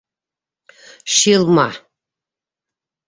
Шилма. 1.15 1.67